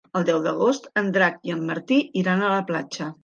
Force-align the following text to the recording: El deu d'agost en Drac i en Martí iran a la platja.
El 0.19 0.23
deu 0.27 0.39
d'agost 0.45 0.87
en 1.01 1.11
Drac 1.17 1.37
i 1.51 1.55
en 1.57 1.61
Martí 1.69 2.01
iran 2.23 2.41
a 2.41 2.51
la 2.55 2.65
platja. 2.73 3.15